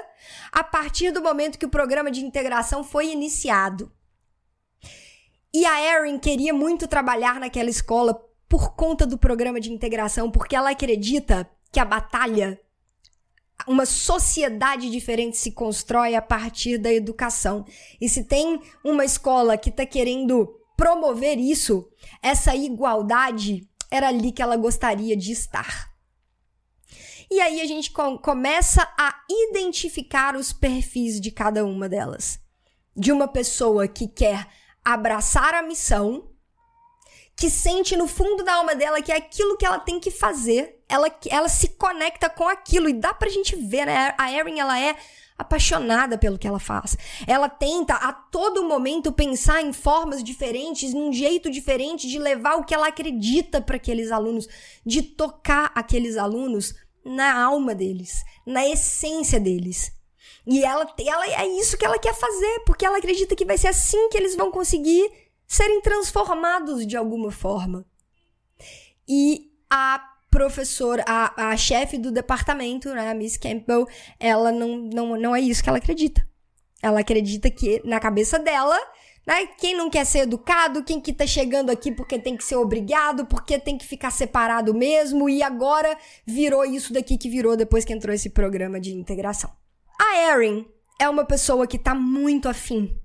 a 0.51 0.63
partir 0.63 1.11
do 1.11 1.21
momento 1.21 1.57
que 1.57 1.65
o 1.65 1.69
programa 1.69 2.11
de 2.11 2.23
integração 2.23 2.83
foi 2.83 3.07
iniciado. 3.07 3.91
E 5.53 5.65
a 5.65 5.81
Erin 5.81 6.17
queria 6.17 6.53
muito 6.53 6.87
trabalhar 6.87 7.39
naquela 7.39 7.69
escola 7.69 8.19
por 8.49 8.75
conta 8.75 9.05
do 9.05 9.17
programa 9.17 9.59
de 9.59 9.71
integração, 9.71 10.31
porque 10.31 10.55
ela 10.55 10.71
acredita 10.71 11.49
que 11.71 11.79
a 11.79 11.85
batalha 11.85 12.59
uma 13.67 13.85
sociedade 13.85 14.89
diferente 14.89 15.37
se 15.37 15.51
constrói 15.51 16.15
a 16.15 16.21
partir 16.21 16.77
da 16.77 16.91
educação. 16.91 17.65
E 17.99 18.09
se 18.09 18.23
tem 18.23 18.61
uma 18.83 19.05
escola 19.05 19.57
que 19.57 19.69
está 19.69 19.85
querendo 19.85 20.53
promover 20.83 21.39
isso, 21.39 21.89
essa 22.21 22.53
igualdade, 22.53 23.65
era 23.89 24.09
ali 24.09 24.33
que 24.33 24.41
ela 24.41 24.57
gostaria 24.57 25.15
de 25.15 25.31
estar. 25.31 25.89
E 27.31 27.39
aí 27.39 27.61
a 27.61 27.65
gente 27.65 27.89
com 27.89 28.17
começa 28.17 28.83
a 28.99 29.15
identificar 29.29 30.35
os 30.35 30.51
perfis 30.51 31.21
de 31.21 31.31
cada 31.31 31.63
uma 31.63 31.87
delas. 31.87 32.37
De 32.93 33.13
uma 33.13 33.29
pessoa 33.29 33.87
que 33.87 34.09
quer 34.09 34.45
abraçar 34.83 35.53
a 35.53 35.61
missão, 35.61 36.29
que 37.33 37.49
sente 37.49 37.95
no 37.95 38.05
fundo 38.05 38.43
da 38.43 38.55
alma 38.55 38.75
dela 38.75 39.01
que 39.01 39.13
é 39.13 39.15
aquilo 39.15 39.55
que 39.55 39.65
ela 39.65 39.79
tem 39.79 40.01
que 40.01 40.11
fazer, 40.11 40.83
ela, 40.89 41.09
ela 41.29 41.47
se 41.47 41.69
conecta 41.69 42.29
com 42.29 42.45
aquilo 42.45 42.89
e 42.89 42.93
dá 42.93 43.13
pra 43.13 43.29
gente 43.29 43.55
ver, 43.55 43.85
né? 43.85 44.13
A 44.17 44.33
Erin, 44.33 44.59
ela 44.59 44.77
é 44.77 44.97
apaixonada 45.37 46.17
pelo 46.17 46.37
que 46.37 46.47
ela 46.47 46.59
faz. 46.59 46.97
Ela 47.27 47.49
tenta 47.49 47.95
a 47.95 48.13
todo 48.13 48.67
momento 48.67 49.11
pensar 49.11 49.61
em 49.61 49.73
formas 49.73 50.23
diferentes, 50.23 50.93
num 50.93 51.11
jeito 51.11 51.49
diferente 51.49 52.07
de 52.07 52.19
levar 52.19 52.55
o 52.55 52.63
que 52.63 52.73
ela 52.73 52.87
acredita 52.87 53.61
para 53.61 53.75
aqueles 53.75 54.11
alunos, 54.11 54.47
de 54.85 55.01
tocar 55.01 55.71
aqueles 55.75 56.17
alunos 56.17 56.75
na 57.03 57.41
alma 57.41 57.75
deles, 57.75 58.23
na 58.45 58.67
essência 58.67 59.39
deles. 59.39 59.91
E 60.45 60.63
ela, 60.63 60.93
ela 60.99 61.25
é 61.41 61.47
isso 61.59 61.77
que 61.77 61.85
ela 61.85 61.99
quer 61.99 62.13
fazer, 62.13 62.63
porque 62.65 62.85
ela 62.85 62.97
acredita 62.97 63.35
que 63.35 63.45
vai 63.45 63.57
ser 63.57 63.69
assim 63.69 64.09
que 64.09 64.17
eles 64.17 64.35
vão 64.35 64.51
conseguir 64.51 65.09
serem 65.47 65.81
transformados 65.81 66.85
de 66.85 66.97
alguma 66.97 67.31
forma. 67.31 67.85
E 69.07 69.51
a 69.69 70.12
professora, 70.33 71.05
a, 71.07 71.51
a 71.51 71.55
chefe 71.55 71.95
do 71.95 72.11
departamento, 72.11 72.89
né, 72.89 73.11
a 73.11 73.13
Miss 73.13 73.37
Campbell, 73.37 73.87
ela 74.19 74.51
não, 74.51 74.77
não, 74.77 75.15
não 75.15 75.35
é 75.35 75.39
isso 75.39 75.61
que 75.61 75.69
ela 75.69 75.77
acredita. 75.77 76.27
Ela 76.81 77.01
acredita 77.01 77.51
que, 77.51 77.79
na 77.85 77.99
cabeça 77.99 78.39
dela, 78.39 78.75
né, 79.27 79.45
quem 79.59 79.77
não 79.77 79.91
quer 79.91 80.05
ser 80.05 80.21
educado, 80.21 80.83
quem 80.83 80.99
que 80.99 81.13
tá 81.13 81.27
chegando 81.27 81.69
aqui 81.69 81.91
porque 81.91 82.17
tem 82.17 82.35
que 82.35 82.43
ser 82.43 82.55
obrigado, 82.55 83.27
porque 83.27 83.59
tem 83.59 83.77
que 83.77 83.85
ficar 83.85 84.09
separado 84.09 84.73
mesmo, 84.73 85.29
e 85.29 85.43
agora 85.43 85.95
virou 86.25 86.65
isso 86.65 86.91
daqui 86.91 87.15
que 87.15 87.29
virou 87.29 87.55
depois 87.55 87.85
que 87.85 87.93
entrou 87.93 88.13
esse 88.13 88.31
programa 88.31 88.79
de 88.79 88.91
integração. 88.91 89.51
A 90.01 90.31
Erin 90.31 90.65
é 90.99 91.07
uma 91.07 91.25
pessoa 91.25 91.67
que 91.67 91.77
tá 91.77 91.93
muito 91.93 92.49
afim, 92.49 92.99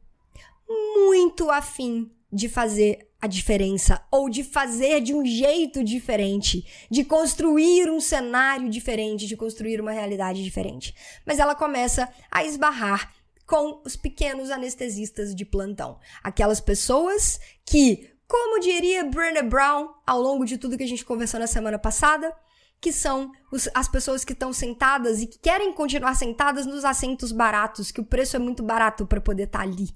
muito 0.96 1.50
afim 1.50 2.10
de 2.32 2.48
fazer 2.48 3.08
a 3.20 3.26
diferença 3.26 4.00
ou 4.10 4.28
de 4.28 4.44
fazer 4.44 5.00
de 5.00 5.12
um 5.12 5.24
jeito 5.24 5.82
diferente, 5.82 6.64
de 6.90 7.04
construir 7.04 7.90
um 7.90 8.00
cenário 8.00 8.68
diferente, 8.68 9.26
de 9.26 9.36
construir 9.36 9.80
uma 9.80 9.92
realidade 9.92 10.42
diferente. 10.42 10.94
Mas 11.26 11.38
ela 11.38 11.54
começa 11.54 12.08
a 12.30 12.44
esbarrar 12.44 13.12
com 13.46 13.82
os 13.84 13.96
pequenos 13.96 14.50
anestesistas 14.50 15.34
de 15.34 15.44
plantão, 15.44 15.98
aquelas 16.22 16.60
pessoas 16.60 17.40
que, 17.64 18.10
como 18.28 18.60
diria 18.60 19.04
Brené 19.04 19.42
Brown 19.42 19.88
ao 20.06 20.20
longo 20.20 20.44
de 20.44 20.58
tudo 20.58 20.76
que 20.76 20.84
a 20.84 20.88
gente 20.88 21.04
conversou 21.04 21.40
na 21.40 21.46
semana 21.46 21.78
passada, 21.78 22.32
que 22.80 22.92
são 22.92 23.32
os, 23.50 23.68
as 23.74 23.88
pessoas 23.88 24.24
que 24.24 24.32
estão 24.32 24.52
sentadas 24.52 25.20
e 25.20 25.26
que 25.26 25.38
querem 25.38 25.72
continuar 25.72 26.14
sentadas 26.14 26.66
nos 26.66 26.84
assentos 26.84 27.32
baratos, 27.32 27.90
que 27.90 28.00
o 28.00 28.04
preço 28.04 28.36
é 28.36 28.38
muito 28.38 28.62
barato 28.62 29.06
para 29.06 29.20
poder 29.20 29.44
estar 29.44 29.60
tá 29.60 29.64
ali. 29.64 29.88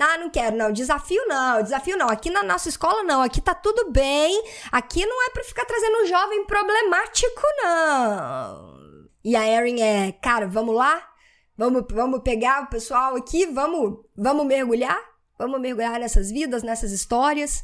Ah, 0.00 0.16
não 0.18 0.30
quero, 0.30 0.56
não. 0.56 0.72
Desafio 0.72 1.22
não, 1.26 1.62
desafio 1.62 1.96
não. 1.96 2.08
Aqui 2.08 2.30
na 2.30 2.42
nossa 2.42 2.68
escola 2.68 3.02
não. 3.02 3.22
Aqui 3.22 3.40
tá 3.40 3.54
tudo 3.54 3.90
bem. 3.90 4.42
Aqui 4.70 5.04
não 5.04 5.26
é 5.26 5.30
pra 5.30 5.44
ficar 5.44 5.64
trazendo 5.64 6.02
um 6.02 6.06
jovem 6.06 6.44
problemático, 6.46 7.42
não. 7.62 8.72
E 9.24 9.36
a 9.36 9.46
Erin 9.46 9.80
é, 9.80 10.12
cara, 10.12 10.46
vamos 10.48 10.74
lá? 10.74 11.08
Vamos, 11.56 11.84
vamos 11.90 12.22
pegar 12.22 12.64
o 12.64 12.66
pessoal 12.68 13.14
aqui, 13.14 13.46
vamos, 13.46 14.00
vamos 14.16 14.46
mergulhar? 14.46 14.98
Vamos 15.38 15.60
mergulhar 15.60 16.00
nessas 16.00 16.30
vidas, 16.30 16.62
nessas 16.62 16.90
histórias. 16.92 17.62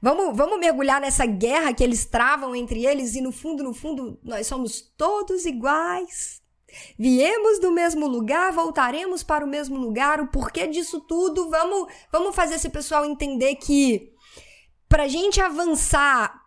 Vamos, 0.00 0.36
vamos 0.36 0.58
mergulhar 0.58 1.00
nessa 1.00 1.26
guerra 1.26 1.74
que 1.74 1.84
eles 1.84 2.06
travam 2.06 2.54
entre 2.54 2.86
eles 2.86 3.14
e 3.14 3.20
no 3.20 3.32
fundo, 3.32 3.62
no 3.62 3.74
fundo, 3.74 4.18
nós 4.22 4.46
somos 4.46 4.80
todos 4.96 5.44
iguais. 5.44 6.40
Viemos 6.98 7.60
do 7.60 7.70
mesmo 7.70 8.06
lugar, 8.06 8.52
voltaremos 8.52 9.22
para 9.22 9.44
o 9.44 9.48
mesmo 9.48 9.76
lugar. 9.76 10.20
O 10.20 10.28
porquê 10.28 10.66
disso 10.66 11.00
tudo? 11.00 11.48
Vamos, 11.50 11.92
vamos 12.10 12.34
fazer 12.34 12.56
esse 12.56 12.68
pessoal 12.68 13.04
entender 13.04 13.56
que 13.56 14.12
pra 14.88 15.08
gente 15.08 15.40
avançar 15.40 16.46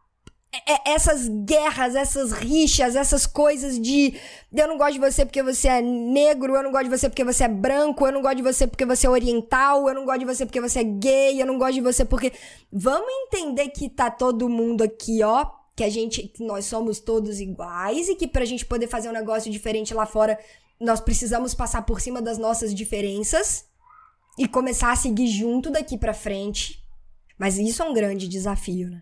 é, 0.51 0.73
é, 0.73 0.93
essas 0.95 1.27
guerras, 1.27 1.93
essas 1.93 2.31
rixas, 2.31 2.95
essas 2.95 3.27
coisas 3.27 3.79
de 3.79 4.19
eu 4.51 4.67
não 4.67 4.79
gosto 4.79 4.93
de 4.93 4.99
você 4.99 5.23
porque 5.23 5.43
você 5.43 5.67
é 5.67 5.79
negro, 5.79 6.55
eu 6.55 6.63
não 6.63 6.71
gosto 6.71 6.85
de 6.85 6.89
você 6.89 7.07
porque 7.07 7.23
você 7.23 7.43
é 7.43 7.47
branco, 7.47 8.07
eu 8.07 8.11
não 8.11 8.21
gosto 8.21 8.37
de 8.37 8.41
você 8.41 8.65
porque 8.65 8.85
você 8.85 9.05
é 9.05 9.09
oriental, 9.11 9.87
eu 9.87 9.93
não 9.93 10.05
gosto 10.05 10.19
de 10.19 10.25
você 10.25 10.47
porque 10.47 10.59
você 10.59 10.79
é 10.79 10.83
gay, 10.83 11.39
eu 11.39 11.45
não 11.45 11.59
gosto 11.59 11.73
de 11.73 11.81
você 11.81 12.03
porque. 12.03 12.33
Vamos 12.71 13.09
entender 13.27 13.69
que 13.69 13.89
tá 13.89 14.09
todo 14.09 14.49
mundo 14.49 14.83
aqui, 14.83 15.21
ó, 15.23 15.45
que 15.79 15.83
a 15.85 15.89
gente, 15.89 16.23
que 16.23 16.43
nós 16.43 16.65
somos 16.65 16.99
todos 16.99 17.39
iguais 17.39 18.09
e 18.09 18.15
que 18.15 18.27
pra 18.27 18.43
gente 18.43 18.65
poder 18.65 18.87
fazer 18.87 19.07
um 19.07 19.13
negócio 19.13 19.49
diferente 19.49 19.93
lá 19.93 20.05
fora, 20.05 20.37
nós 20.77 20.99
precisamos 20.99 21.53
passar 21.53 21.83
por 21.83 22.01
cima 22.01 22.21
das 22.21 22.37
nossas 22.37 22.75
diferenças 22.75 23.63
e 24.37 24.45
começar 24.45 24.91
a 24.91 24.95
seguir 24.97 25.27
junto 25.27 25.71
daqui 25.71 25.97
para 25.97 26.13
frente. 26.13 26.85
Mas 27.37 27.57
isso 27.57 27.81
é 27.81 27.89
um 27.89 27.93
grande 27.93 28.27
desafio, 28.27 28.89
né? 28.89 29.01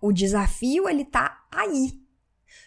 O 0.00 0.10
desafio 0.10 0.88
ele 0.88 1.04
tá 1.04 1.44
aí. 1.52 2.00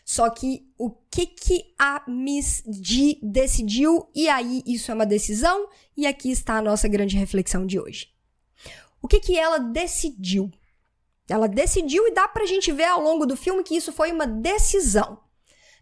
Só 0.06 0.30
que 0.30 0.72
o 0.78 0.92
que 0.92 1.26
que 1.26 1.74
a 1.80 2.04
Miss 2.08 2.62
G 2.68 3.18
decidiu 3.24 4.08
e 4.14 4.30
aí 4.30 4.62
isso 4.64 4.92
é 4.92 4.94
uma 4.94 5.08
decisão 5.08 5.70
e 5.98 6.06
aqui 6.06 6.30
está 6.30 6.58
a 6.58 6.62
nossa 6.62 6.88
grande 6.88 7.18
reflexão 7.18 7.66
de 7.66 7.80
hoje. 7.80 8.10
O 9.02 9.08
que 9.08 9.20
que 9.20 9.40
ela 9.40 9.58
decidiu? 9.58 10.52
Ela 11.30 11.48
decidiu 11.48 12.08
e 12.08 12.14
dá 12.14 12.28
pra 12.28 12.46
gente 12.46 12.72
ver 12.72 12.86
ao 12.86 13.02
longo 13.02 13.26
do 13.26 13.36
filme 13.36 13.64
que 13.64 13.76
isso 13.76 13.92
foi 13.92 14.12
uma 14.12 14.26
decisão. 14.26 15.20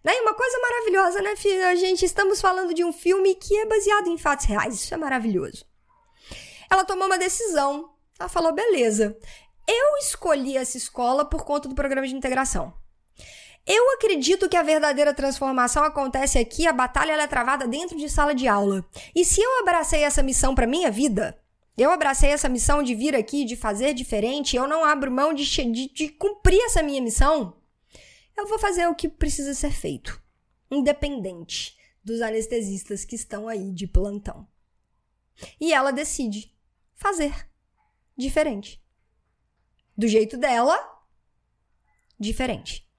Né? 0.04 0.14
E 0.16 0.22
uma 0.22 0.34
coisa 0.34 0.60
maravilhosa, 0.60 1.22
né, 1.22 1.36
filha? 1.36 1.76
Gente 1.76 2.06
estamos 2.06 2.40
falando 2.40 2.74
de 2.74 2.84
um 2.84 2.94
filme 2.94 3.36
que 3.36 3.58
é 3.58 3.66
baseado 3.66 4.08
em 4.08 4.18
fatos 4.18 4.46
reais. 4.46 4.76
Isso 4.76 4.94
é 4.94 4.98
maravilhoso. 4.98 5.66
Ela 6.70 6.84
tomou 6.84 7.08
uma 7.08 7.18
decisão 7.18 7.90
Ela 8.20 8.30
falou: 8.30 8.54
beleza. 8.54 9.18
Eu 9.68 9.98
escolhi 9.98 10.58
essa 10.58 10.78
escola 10.78 11.26
por 11.26 11.44
conta 11.44 11.68
do 11.68 11.74
programa 11.74 12.08
de 12.08 12.16
integração. 12.16 12.74
Eu 13.66 13.94
acredito 13.94 14.48
que 14.48 14.56
a 14.56 14.62
verdadeira 14.62 15.12
transformação 15.12 15.84
acontece 15.84 16.38
aqui, 16.38 16.68
a 16.68 16.74
batalha 16.74 17.14
é 17.14 17.28
travada 17.28 17.68
dentro 17.68 17.98
de 17.98 18.08
sala 18.08 18.36
de 18.36 18.48
aula. 18.48 18.86
E 19.16 19.26
se 19.26 19.42
eu 19.42 19.60
abracei 19.60 20.04
essa 20.04 20.22
missão 20.22 20.54
para 20.54 20.68
minha 20.68 20.92
vida, 20.92 21.36
eu 21.84 21.92
abracei 21.92 22.30
essa 22.30 22.50
missão 22.50 22.82
de 22.82 22.96
vir 22.96 23.16
aqui, 23.16 23.44
de 23.44 23.56
fazer 23.56 23.94
diferente, 23.94 24.56
eu 24.56 24.68
não 24.68 24.84
abro 24.84 25.12
mão 25.12 25.34
de, 25.34 25.46
de, 25.46 25.90
de 25.90 26.10
cumprir 26.10 26.60
essa 26.62 26.82
minha 26.82 27.02
missão, 27.02 27.58
eu 28.38 28.48
vou 28.48 28.60
fazer 28.60 28.88
o 28.88 28.96
que 28.96 29.10
precisa 29.10 29.54
ser 29.54 29.72
feito, 29.72 30.22
independente 30.70 31.78
dos 32.04 32.22
anestesistas 32.22 33.04
que 33.04 33.16
estão 33.16 33.48
aí 33.48 33.72
de 33.72 33.88
plantão. 33.88 34.48
E 35.60 35.74
ela 35.74 35.92
decide 35.92 36.56
fazer 36.94 37.50
diferente. 38.18 38.82
Do 39.98 40.08
jeito 40.08 40.38
dela, 40.38 40.78
diferente. 42.20 42.90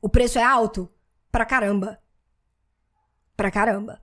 O 0.00 0.08
preço 0.08 0.38
é 0.38 0.42
alto? 0.42 0.92
Pra 1.30 1.44
caramba. 1.44 2.02
Pra 3.36 3.50
caramba. 3.50 4.00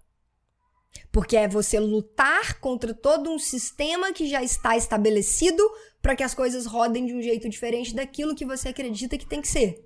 Porque 1.12 1.36
é 1.36 1.48
você 1.48 1.80
lutar 1.80 2.60
contra 2.60 2.94
todo 2.94 3.30
um 3.30 3.40
sistema 3.40 4.14
que 4.14 4.28
já 4.28 4.44
está 4.44 4.78
estabelecido 4.78 5.64
para 6.02 6.16
que 6.16 6.24
as 6.24 6.34
coisas 6.34 6.66
rodem 6.66 7.06
de 7.06 7.14
um 7.14 7.22
jeito 7.22 7.50
diferente 7.50 7.94
daquilo 7.94 8.36
que 8.36 8.46
você 8.46 8.70
acredita 8.70 9.18
que 9.18 9.26
tem 9.26 9.42
que 9.42 9.48
ser. 9.48 9.86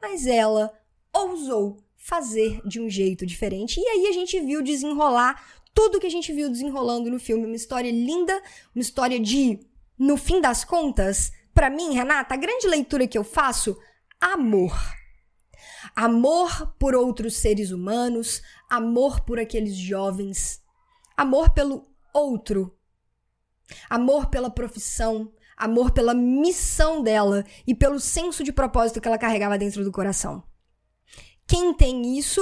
Mas 0.00 0.26
ela 0.26 0.72
ousou 1.12 1.78
fazer 1.96 2.60
de 2.66 2.80
um 2.80 2.88
jeito 2.88 3.24
diferente. 3.24 3.80
E 3.80 3.86
aí 3.86 4.06
a 4.08 4.12
gente 4.12 4.38
viu 4.40 4.62
desenrolar 4.62 5.42
tudo 5.74 6.00
que 6.00 6.06
a 6.06 6.10
gente 6.10 6.32
viu 6.32 6.50
desenrolando 6.50 7.10
no 7.10 7.18
filme. 7.18 7.46
Uma 7.46 7.56
história 7.56 7.90
linda, 7.90 8.40
uma 8.74 8.82
história 8.82 9.18
de, 9.18 9.60
no 9.98 10.16
fim 10.16 10.40
das 10.40 10.64
contas, 10.64 11.32
para 11.54 11.70
mim, 11.70 11.92
Renata, 11.92 12.34
a 12.34 12.36
grande 12.36 12.66
leitura 12.66 13.06
que 13.06 13.16
eu 13.16 13.24
faço, 13.24 13.78
amor. 14.20 14.72
Amor 15.94 16.74
por 16.78 16.94
outros 16.94 17.36
seres 17.36 17.70
humanos, 17.70 18.42
amor 18.68 19.20
por 19.20 19.38
aqueles 19.38 19.76
jovens, 19.76 20.62
amor 21.16 21.50
pelo 21.50 21.86
outro, 22.12 22.76
amor 23.88 24.26
pela 24.26 24.50
profissão, 24.50 25.32
amor 25.56 25.92
pela 25.92 26.14
missão 26.14 27.02
dela 27.02 27.44
e 27.66 27.74
pelo 27.74 28.00
senso 28.00 28.42
de 28.42 28.52
propósito 28.52 29.00
que 29.00 29.08
ela 29.08 29.18
carregava 29.18 29.58
dentro 29.58 29.84
do 29.84 29.92
coração. 29.92 30.42
Quem 31.46 31.74
tem 31.74 32.18
isso, 32.18 32.40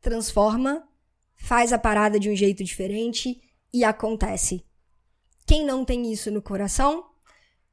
transforma, 0.00 0.86
faz 1.34 1.72
a 1.72 1.78
parada 1.78 2.18
de 2.18 2.30
um 2.30 2.36
jeito 2.36 2.62
diferente 2.62 3.40
e 3.72 3.84
acontece. 3.84 4.64
Quem 5.46 5.64
não 5.64 5.84
tem 5.84 6.12
isso 6.12 6.30
no 6.30 6.40
coração, 6.40 7.06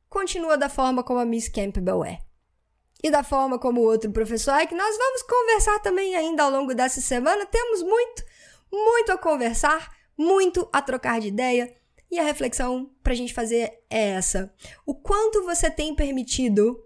continua 0.09 0.57
da 0.57 0.69
forma 0.69 1.03
como 1.03 1.19
a 1.19 1.25
Miss 1.25 1.47
Campbell 1.47 2.03
é. 2.03 2.28
E 3.01 3.09
da 3.09 3.23
forma 3.23 3.57
como 3.57 3.81
o 3.81 3.85
outro 3.85 4.11
professor 4.11 4.53
é, 4.55 4.65
que 4.65 4.75
nós 4.75 4.97
vamos 4.97 5.21
conversar 5.23 5.79
também 5.79 6.15
ainda 6.15 6.43
ao 6.43 6.51
longo 6.51 6.73
dessa 6.73 6.99
semana. 6.99 7.45
Temos 7.45 7.81
muito, 7.81 8.23
muito 8.71 9.11
a 9.11 9.17
conversar, 9.17 9.95
muito 10.17 10.67
a 10.73 10.81
trocar 10.81 11.21
de 11.21 11.27
ideia. 11.27 11.73
E 12.11 12.19
a 12.19 12.23
reflexão 12.23 12.89
para 13.03 13.13
a 13.13 13.15
gente 13.15 13.33
fazer 13.33 13.71
é 13.89 14.09
essa: 14.09 14.53
o 14.85 14.93
quanto 14.93 15.43
você 15.43 15.69
tem 15.69 15.95
permitido 15.95 16.83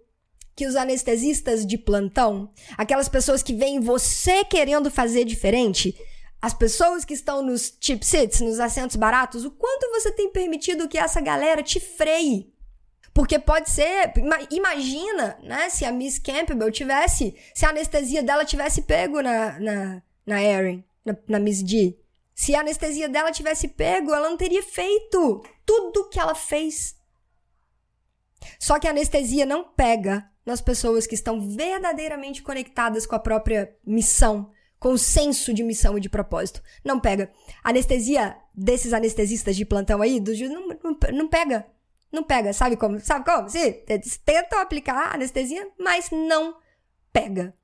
que 0.55 0.67
os 0.67 0.75
anestesistas 0.75 1.65
de 1.65 1.77
plantão, 1.77 2.51
aquelas 2.77 3.09
pessoas 3.09 3.41
que 3.41 3.53
veem 3.53 3.79
você 3.79 4.43
querendo 4.43 4.91
fazer 4.91 5.25
diferente, 5.25 5.97
as 6.41 6.53
pessoas 6.53 7.03
que 7.05 7.13
estão 7.13 7.41
nos 7.41 7.73
cheap 7.79 8.05
seats, 8.05 8.41
nos 8.41 8.59
assentos 8.59 8.95
baratos, 8.95 9.45
o 9.45 9.51
quanto 9.51 9.89
você 9.89 10.11
tem 10.11 10.29
permitido 10.29 10.87
que 10.87 10.97
essa 10.97 11.21
galera 11.21 11.63
te 11.63 11.79
freie. 11.79 12.53
Porque 13.13 13.37
pode 13.37 13.69
ser, 13.69 14.11
imagina, 14.49 15.37
né, 15.43 15.69
se 15.69 15.85
a 15.85 15.91
Miss 15.91 16.17
Campbell 16.17 16.71
tivesse, 16.71 17.35
se 17.53 17.65
a 17.65 17.69
anestesia 17.69 18.23
dela 18.23 18.43
tivesse 18.43 18.81
pego 18.81 19.21
na, 19.21 19.59
na, 19.59 20.01
na 20.25 20.41
Erin, 20.41 20.83
na, 21.05 21.15
na 21.27 21.39
Miss 21.39 21.61
D. 21.61 21.95
Se 22.33 22.55
a 22.55 22.61
anestesia 22.61 23.07
dela 23.07 23.31
tivesse 23.31 23.67
pego, 23.67 24.11
ela 24.11 24.27
não 24.27 24.37
teria 24.37 24.63
feito 24.63 25.43
tudo 25.63 26.09
que 26.09 26.19
ela 26.19 26.33
fez. 26.33 26.95
Só 28.59 28.79
que 28.79 28.87
a 28.87 28.89
anestesia 28.89 29.45
não 29.45 29.63
pega 29.63 30.27
nas 30.43 30.59
pessoas 30.59 31.05
que 31.05 31.15
estão 31.15 31.39
verdadeiramente 31.55 32.41
conectadas 32.41 33.05
com 33.05 33.15
a 33.15 33.19
própria 33.19 33.75
missão, 33.85 34.51
com 34.79 34.89
o 34.89 34.97
senso 34.97 35.53
de 35.53 35.63
missão 35.63 35.97
e 35.97 36.01
de 36.01 36.09
propósito. 36.09 36.61
Não 36.83 36.99
pega. 36.99 37.31
A 37.63 37.69
anestesia 37.69 38.35
desses 38.53 38.91
anestesistas 38.91 39.55
de 39.55 39.65
plantão 39.65 40.01
aí, 40.01 40.19
do, 40.19 40.33
não, 40.49 40.67
não, 40.67 40.97
não 41.13 41.27
pega. 41.27 41.65
Não 42.13 42.23
pega. 42.23 42.53
Sabe 42.53 42.77
como? 42.77 42.99
Sabe 42.99 43.25
como? 43.25 43.47
Eles 43.89 44.17
tentam 44.17 44.59
aplicar 44.59 45.15
anestesia, 45.15 45.67
mas 45.79 46.11
não 46.11 46.55
pega. 47.11 47.55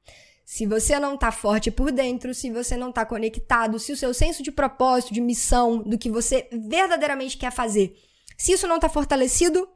Se 0.43 0.65
você 0.65 0.99
não 0.99 1.15
tá 1.15 1.31
forte 1.31 1.69
por 1.69 1.91
dentro, 1.91 2.33
se 2.33 2.49
você 2.49 2.75
não 2.75 2.91
tá 2.91 3.05
conectado, 3.05 3.77
se 3.77 3.91
o 3.91 3.97
seu 3.97 4.11
senso 4.11 4.41
de 4.41 4.51
propósito, 4.51 5.13
de 5.13 5.21
missão, 5.21 5.83
do 5.83 5.99
que 5.99 6.09
você 6.09 6.49
verdadeiramente 6.51 7.37
quer 7.37 7.51
fazer, 7.51 7.95
se 8.35 8.53
isso 8.53 8.67
não 8.67 8.79
tá 8.79 8.89
fortalecido, 8.89 9.69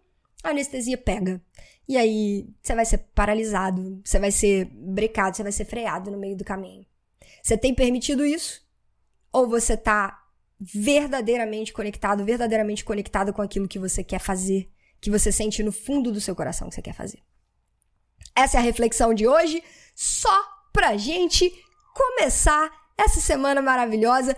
a 0.44 0.50
anestesia 0.50 0.98
pega. 0.98 1.40
E 1.88 1.96
aí 1.96 2.50
você 2.60 2.74
vai 2.74 2.86
ser 2.86 2.98
paralisado, 3.14 4.02
você 4.04 4.18
vai 4.18 4.32
ser 4.32 4.66
brecado, 4.66 5.38
você 5.38 5.44
vai 5.44 5.52
ser 5.52 5.66
freado 5.66 6.10
no 6.10 6.18
meio 6.18 6.36
do 6.36 6.44
caminho. 6.44 6.84
Você 7.44 7.56
tem 7.56 7.76
permitido 7.76 8.26
isso? 8.26 8.66
Ou 9.32 9.48
você 9.48 9.78
tá 9.78 10.23
verdadeiramente 10.60 11.74
conectado, 11.74 12.24
verdadeiramente 12.24 12.86
conectado 12.86 13.34
com 13.34 13.42
aquilo 13.42 13.68
que 13.68 13.80
você 13.80 14.04
quer 14.04 14.20
fazer, 14.20 14.70
que 15.02 15.10
você 15.10 15.32
sente 15.32 15.62
no 15.64 15.72
fundo 15.72 16.12
do 16.12 16.22
seu 16.22 16.36
coração 16.36 16.70
que 16.70 16.76
você 16.76 16.82
quer 16.82 16.94
fazer? 16.94 17.20
Essa 18.36 18.58
é 18.58 18.60
a 18.60 18.64
reflexão 18.64 19.14
de 19.14 19.28
hoje, 19.28 19.64
só 19.96 20.44
pra 20.72 20.98
gente 20.98 21.52
começar 21.94 22.72
essa 22.98 23.20
semana 23.20 23.62
maravilhosa. 23.62 24.36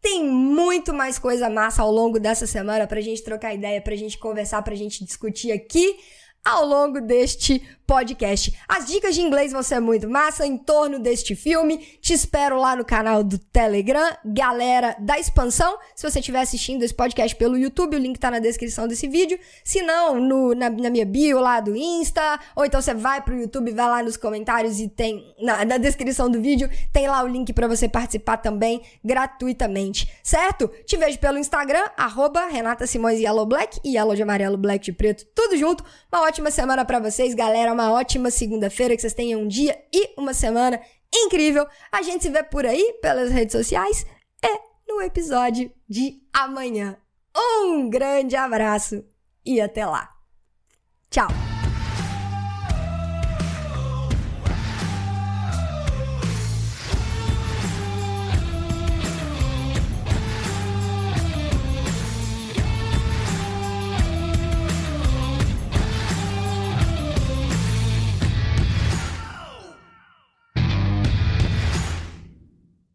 Tem 0.00 0.24
muito 0.24 0.92
mais 0.92 1.18
coisa 1.18 1.50
massa 1.50 1.82
ao 1.82 1.90
longo 1.90 2.18
dessa 2.18 2.46
semana 2.46 2.86
pra 2.86 3.00
gente 3.00 3.22
trocar 3.22 3.54
ideia, 3.54 3.80
pra 3.80 3.96
gente 3.96 4.18
conversar, 4.18 4.62
pra 4.62 4.74
gente 4.74 5.04
discutir 5.04 5.52
aqui 5.52 5.96
ao 6.44 6.66
longo 6.66 7.00
deste 7.00 7.58
podcast. 7.86 8.56
As 8.68 8.86
dicas 8.86 9.14
de 9.14 9.20
inglês 9.20 9.52
vão 9.52 9.62
ser 9.62 9.80
muito 9.80 10.08
massa 10.08 10.46
em 10.46 10.56
torno 10.56 10.98
deste 10.98 11.34
filme. 11.34 11.78
Te 12.00 12.12
espero 12.12 12.58
lá 12.58 12.74
no 12.74 12.84
canal 12.84 13.22
do 13.22 13.38
Telegram, 13.38 14.16
galera 14.24 14.96
da 14.98 15.18
expansão. 15.18 15.78
Se 15.94 16.08
você 16.08 16.18
estiver 16.18 16.40
assistindo 16.40 16.82
esse 16.82 16.94
podcast 16.94 17.36
pelo 17.36 17.56
YouTube, 17.56 17.96
o 17.96 17.98
link 17.98 18.18
tá 18.18 18.30
na 18.30 18.38
descrição 18.38 18.88
desse 18.88 19.06
vídeo. 19.06 19.38
Se 19.62 19.82
não, 19.82 20.18
no, 20.20 20.54
na, 20.54 20.70
na, 20.70 20.90
minha 20.90 21.04
bio 21.04 21.40
lá 21.40 21.60
do 21.60 21.76
Insta, 21.76 22.40
ou 22.56 22.64
então 22.64 22.80
você 22.80 22.94
vai 22.94 23.20
pro 23.20 23.38
YouTube, 23.38 23.70
vai 23.72 23.88
lá 23.88 24.02
nos 24.02 24.16
comentários 24.16 24.80
e 24.80 24.88
tem 24.88 25.34
na, 25.40 25.64
na 25.64 25.76
descrição 25.76 26.30
do 26.30 26.40
vídeo, 26.40 26.70
tem 26.92 27.06
lá 27.06 27.22
o 27.22 27.26
link 27.26 27.52
para 27.52 27.68
você 27.68 27.88
participar 27.88 28.38
também 28.38 28.82
gratuitamente, 29.04 30.10
certo? 30.22 30.68
Te 30.86 30.96
vejo 30.96 31.18
pelo 31.18 31.38
Instagram, 31.38 31.84
arroba 31.96 32.46
Renata 32.46 32.86
Simões 32.86 33.20
Yellow 33.20 33.46
Black, 33.46 33.78
e 33.84 33.96
Yellow 33.96 34.14
de 34.14 34.22
amarelo, 34.22 34.56
Black 34.56 34.84
de 34.84 34.92
preto, 34.92 35.24
tudo 35.34 35.56
junto. 35.56 35.84
Uma 36.12 36.22
ótima 36.22 36.50
semana 36.50 36.84
para 36.84 36.98
vocês, 36.98 37.34
galera. 37.34 37.73
Uma 37.74 37.90
ótima 37.90 38.30
segunda-feira, 38.30 38.94
que 38.94 39.02
vocês 39.02 39.12
tenham 39.12 39.40
um 39.40 39.48
dia 39.48 39.76
e 39.92 40.14
uma 40.16 40.32
semana 40.32 40.80
incrível. 41.12 41.66
A 41.90 42.02
gente 42.02 42.22
se 42.22 42.30
vê 42.30 42.40
por 42.40 42.64
aí 42.64 43.00
pelas 43.02 43.32
redes 43.32 43.50
sociais 43.50 44.06
e 44.40 44.60
no 44.86 45.02
episódio 45.02 45.72
de 45.88 46.22
amanhã. 46.32 46.96
Um 47.36 47.90
grande 47.90 48.36
abraço 48.36 49.04
e 49.44 49.60
até 49.60 49.84
lá. 49.84 50.08
Tchau! 51.10 51.43